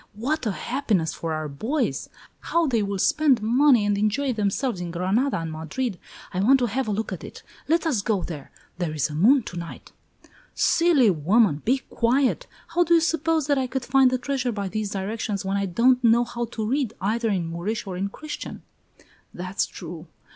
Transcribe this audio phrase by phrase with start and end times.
[0.15, 2.09] What a happiness for our boys!
[2.39, 5.99] How they will spend money and enjoy themselves in Granada and Madrid!
[6.33, 7.43] I want to have a look at it.
[7.67, 8.49] Let us go there.
[8.79, 9.91] There is a moon to night!"
[10.55, 11.61] "Silly woman!
[11.65, 12.47] Be quiet!
[12.69, 15.67] How do you suppose that I could find the treasure by these directions, when I
[15.67, 18.63] don't know how to read, either in Moorish or in Christian?"
[19.35, 20.07] "That's true!